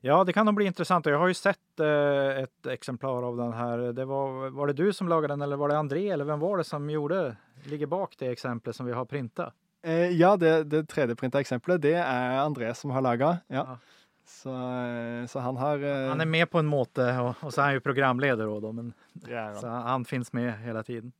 Ja, 0.00 0.24
det 0.24 0.32
kan 0.32 0.46
nog 0.46 0.54
bli 0.54 0.66
intressant. 0.66 1.06
Jag 1.06 1.18
har 1.18 1.28
ju 1.28 1.34
sett 1.34 1.80
eh, 1.80 2.42
ett 2.42 2.66
exemplar 2.66 3.22
av 3.22 3.36
den 3.36 3.52
här. 3.52 3.78
Det 3.78 4.04
var, 4.04 4.50
var 4.50 4.66
det 4.66 4.72
du 4.72 4.92
som 4.92 5.08
lagade 5.08 5.32
den 5.32 5.42
eller 5.42 5.56
var 5.56 5.68
det 5.68 5.78
André 5.78 6.08
eller 6.08 6.24
vem 6.24 6.40
var 6.40 6.58
det 6.58 6.64
som 6.64 6.90
gjorde, 6.90 7.36
ligger 7.64 7.86
bak 7.86 8.14
det 8.18 8.26
exemplet 8.26 8.76
som 8.76 8.86
vi 8.86 8.92
har 8.92 9.04
printat? 9.04 9.54
Eh, 9.82 10.10
ja, 10.10 10.36
det, 10.36 10.64
det 10.64 10.82
3D-printa 10.82 11.40
eksempelet, 11.40 11.82
det 11.82 11.94
er 11.94 12.38
André 12.38 12.74
som 12.74 12.90
har 12.90 13.00
laga. 13.00 13.38
Ja. 13.46 13.64
Ja. 13.68 13.78
Så, 14.24 14.50
eh, 14.50 15.26
så 15.26 15.38
han 15.38 15.56
har 15.56 15.82
eh, 15.82 16.08
Han 16.08 16.20
är 16.20 16.26
med 16.26 16.50
på 16.50 16.58
en 16.58 16.66
måte 16.66 17.18
och, 17.18 17.34
och 17.44 17.54
så 17.54 17.60
är 17.60 17.64
han 17.64 17.74
ju 17.74 17.80
programledare 17.80 18.60
då, 18.60 18.72
men 18.72 18.92
det 19.12 19.30
er 19.32 19.36
han. 19.36 19.56
så 19.56 19.68
han 19.68 20.04
finns 20.04 20.32
med 20.32 20.58
hela 20.58 20.82
tiden. 20.82 21.12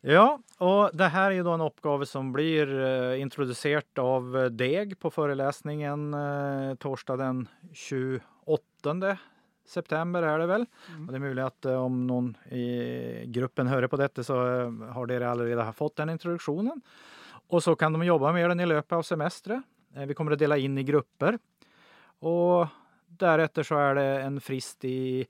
Ja, 0.00 0.38
och 0.58 0.90
det 0.92 1.04
här 1.04 1.30
är 1.30 1.34
ju 1.34 1.42
då 1.42 1.50
en 1.50 1.60
uppgave 1.60 2.06
som 2.06 2.32
blir 2.32 2.80
eh, 2.80 3.20
introducerat 3.20 3.98
av 3.98 4.48
Deg 4.50 4.98
på 4.98 5.10
föreläsningen 5.10 6.16
torsdag 6.78 7.16
den 7.16 7.48
28 7.72 9.16
september 9.68 10.22
är 10.22 10.38
det 10.38 10.46
väl. 10.46 10.66
Mm. 10.88 11.06
Och 11.06 11.12
det 11.12 11.16
är 11.16 11.20
möjligt 11.20 11.44
att 11.44 11.64
om 11.64 12.06
någon 12.06 12.36
i 12.50 13.24
gruppen 13.26 13.66
hör 13.66 13.86
på 13.86 13.96
detta 13.96 14.24
så 14.24 14.34
har 14.92 15.06
dere 15.06 15.30
allerede 15.30 15.72
fått 15.72 15.96
den 15.96 16.10
introduktionen. 16.10 16.80
Och 17.48 17.62
så 17.62 17.76
kan 17.76 17.92
de 17.92 18.04
jobba 18.04 18.32
med 18.32 18.50
den 18.50 18.60
i 18.60 18.66
løpet 18.66 18.92
av 18.92 19.02
semesteret. 19.02 19.62
Eh, 19.94 20.06
Vi 20.06 20.14
kommer 20.14 20.32
att 20.32 20.38
dela 20.38 20.56
in 20.56 20.78
i 20.78 20.82
grupper. 20.82 21.38
Och 22.22 22.68
därefter 23.06 23.62
så 23.62 23.78
är 23.78 23.94
det 23.94 24.22
en 24.22 24.40
frist 24.40 24.84
i, 24.84 25.26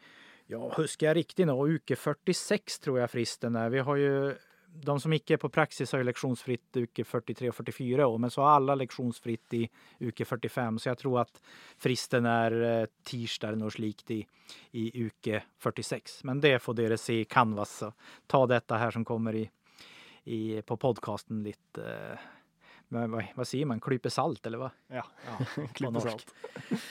ja, 0.47 0.73
husker 0.77 1.07
jag 1.07 1.17
riktigt 1.17 1.47
nu, 1.47 1.53
uke 1.53 1.97
46 1.97 2.79
tror 2.79 3.01
jag 3.01 3.11
fristen 3.11 3.57
är. 3.57 3.69
Vi 3.69 3.79
har 3.79 3.97
ju 3.97 4.35
de 4.73 5.01
som 5.01 5.13
ikke 5.13 5.37
er 5.37 5.41
på 5.41 5.51
praksis 5.53 5.93
har 5.93 6.01
jo 6.01 6.09
leksjonsfritt 6.09 6.79
uke 6.81 7.05
43 7.05 7.51
og 7.51 7.57
44 7.59 8.07
år, 8.07 8.19
men 8.25 8.33
så 8.33 8.45
har 8.45 8.57
alle 8.57 8.77
leksjonsfritt 8.81 9.57
i 9.59 9.63
uke 10.01 10.25
45. 10.25 10.79
Så 10.81 10.89
jeg 10.91 11.01
tror 11.03 11.19
at 11.25 11.41
fristen 11.83 12.29
er 12.29 12.57
eh, 12.69 12.91
tirsdag 13.05 13.53
eller 13.53 13.63
noe 13.67 13.75
slikt 13.75 14.15
i, 14.17 14.23
i 14.81 14.87
uke 15.05 15.43
46. 15.61 16.23
Men 16.29 16.41
det 16.41 16.57
får 16.65 16.79
dere 16.79 17.01
se 17.01 17.21
i 17.21 17.29
Canvas. 17.29 17.75
Så 17.83 17.93
ta 18.27 18.45
dette 18.49 18.81
her 18.81 18.97
som 18.97 19.05
kommer 19.05 19.37
i, 19.37 19.45
i, 20.25 20.63
på 20.65 20.79
podkasten 20.81 21.45
litt 21.45 21.83
eh, 21.83 22.31
hva, 22.93 23.23
hva 23.37 23.47
sier 23.49 23.69
man? 23.69 23.81
Klype 23.83 24.13
salt, 24.13 24.45
eller 24.47 24.65
hva? 24.65 24.71
Ja. 24.93 25.07
Klippe 25.77 25.95
norsk. 25.99 26.29
salt. 26.29 26.83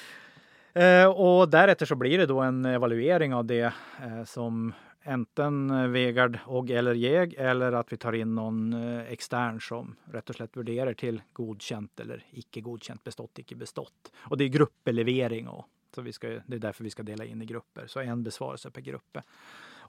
Eh, 0.72 1.04
og 1.04 1.50
deretter 1.52 1.84
så 1.84 1.98
blir 2.00 2.22
det 2.22 2.30
da 2.32 2.46
en 2.46 2.62
evaluering 2.70 3.34
av 3.36 3.42
det 3.44 3.66
eh, 3.68 4.22
som 4.24 4.70
enten 5.04 5.66
Vegard 5.92 6.38
og 6.46 6.70
eller 6.72 6.96
jeg, 6.96 7.34
eller 7.36 7.76
at 7.76 7.92
vi 7.92 8.00
tar 8.00 8.16
inn 8.16 8.36
noen 8.38 8.72
eh, 8.78 9.12
ekstern 9.12 9.60
som 9.64 9.96
rett 10.14 10.32
og 10.32 10.38
slett 10.38 10.56
vurderer 10.56 10.96
til 10.96 11.20
godkjent 11.38 12.04
eller 12.06 12.24
ikke 12.40 12.64
godkjent, 12.64 13.04
bestått, 13.04 13.44
ikke 13.44 13.60
bestått. 13.60 14.14
Og 14.30 14.40
det 14.40 14.48
er 14.48 14.56
gruppelevering 14.60 15.50
òg, 15.52 15.66
så 15.96 16.06
vi 16.06 16.14
skal, 16.16 16.40
det 16.46 16.62
er 16.62 16.66
derfor 16.70 16.88
vi 16.88 16.94
skal 16.94 17.10
dele 17.10 17.28
inn 17.28 17.42
i 17.44 17.50
grupper. 17.50 17.90
Så 17.92 18.06
en 18.06 18.24
besvarelse 18.24 18.72
per 18.72 18.86
gruppe. 18.86 19.26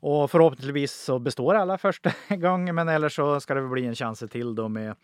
Og 0.03 0.25
forhåpentligvis 0.33 0.97
så 1.05 1.21
består 1.23 1.61
alle 1.61 1.79
første 1.79 2.11
gang, 2.43 2.67
men 2.75 2.91
ellers 2.91 3.21
så 3.21 3.37
skal 3.43 3.61
det 3.61 3.71
bli 3.71 3.87
en 3.87 3.99
sjanse 3.99 4.27
til 4.33 4.51
da 4.59 4.67
med 4.67 4.97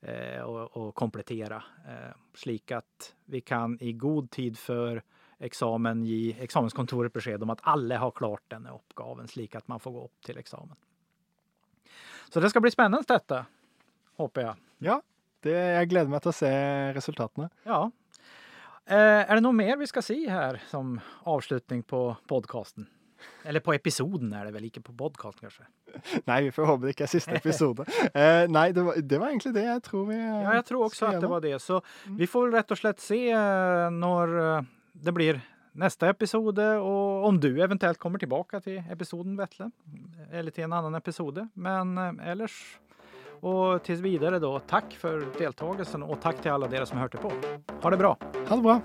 eh, 0.00 0.40
å, 0.44 0.66
å 0.66 0.92
komplettere, 0.96 1.60
eh, 1.88 2.12
slik 2.34 2.72
at 2.76 3.12
vi 3.32 3.40
kan 3.40 3.78
i 3.80 3.92
god 3.92 4.30
tid 4.34 4.58
før 4.58 5.02
eksamen 5.38 6.04
gi 6.06 6.36
eksamenskontoret 6.40 7.12
beskjed 7.12 7.42
om 7.44 7.52
at 7.52 7.64
alle 7.68 7.98
har 8.00 8.14
klart 8.16 8.44
denne 8.52 8.72
oppgaven, 8.72 9.28
slik 9.28 9.56
at 9.58 9.68
man 9.68 9.82
får 9.82 9.92
gå 9.92 10.04
opp 10.08 10.28
til 10.28 10.40
eksamen. 10.40 10.76
Så 12.30 12.40
det 12.40 12.50
ska 12.50 12.60
bli 12.60 12.70
spännande 12.70 13.06
detta, 13.08 13.44
hoppas 14.16 14.42
jag. 14.42 14.64
Ja, 14.78 15.00
det, 15.44 15.54
jeg 15.54 15.92
gleder 15.92 16.10
meg 16.10 16.24
til 16.24 16.32
å 16.32 16.36
se 16.40 16.52
resultatene. 16.96 17.50
Ja. 17.68 17.84
Eh, 18.86 19.30
är 19.30 19.34
det 19.34 19.40
något 19.40 19.54
mer 19.54 19.76
vi 19.76 19.86
ska 19.86 20.02
se 20.02 20.30
här 20.30 20.62
som 20.68 21.00
avslutning 21.22 21.82
på 21.82 22.16
podcasten? 22.26 22.86
Eller 23.44 23.60
på 23.60 23.72
episoden 23.74 24.32
är 24.32 24.44
det 24.44 24.52
väl, 24.52 24.64
ikke 24.64 24.80
på 24.80 24.92
podcast 24.92 25.40
kanske? 25.40 25.66
Nei, 26.26 26.42
vi 26.42 26.52
får 26.52 26.66
håpe 26.66 26.86
det 26.86 26.94
ikke 26.96 27.06
er 27.06 27.12
siste 27.12 27.36
episode. 27.38 27.86
Eh, 28.12 28.46
nei, 28.50 28.70
det 28.74 28.82
var, 28.86 28.98
det 28.98 29.20
var 29.22 29.30
egentlig 29.30 29.54
det 29.54 29.66
jeg 29.66 29.82
tror 29.86 30.06
vi 30.10 30.16
Ja, 30.16 30.54
jag 30.54 30.66
tror 30.66 30.84
också 30.84 31.06
att 31.06 31.20
det 31.20 31.26
var 31.26 31.40
det. 31.40 31.58
Så 31.62 31.80
vi 32.06 32.26
får 32.26 32.46
väl 32.46 32.52
rätt 32.52 32.70
och 32.70 32.78
slett 32.78 33.00
se 33.00 33.30
eh, 33.30 33.90
när 33.90 34.56
eh, 34.56 34.62
det 34.92 35.12
blir 35.12 35.40
nästa 35.72 36.08
episode 36.08 36.76
och 36.76 37.26
om 37.26 37.40
du 37.40 37.62
eventuellt 37.62 37.98
kommer 37.98 38.18
tillbaka 38.18 38.60
till 38.60 38.82
episoden 38.90 39.36
Vettle 39.36 39.70
eller 40.32 40.50
till 40.50 40.64
en 40.64 40.72
annan 40.72 40.94
episode. 40.94 41.48
Men 41.54 41.98
ellers 42.20 42.78
och 43.40 43.82
tills 43.82 44.00
vidare 44.00 44.38
då, 44.38 44.58
tack 44.58 44.92
för 44.94 45.26
deltagelsen 45.38 46.02
och 46.02 46.20
tack 46.20 46.42
till 46.42 46.50
alla 46.50 46.76
er 46.76 46.84
som 46.84 46.98
hörde 46.98 47.18
på. 47.18 47.32
Ha 47.82 47.90
det 47.90 47.96
bra! 47.96 48.18
Ha 48.48 48.56
det 48.56 48.62
bra. 48.62 48.80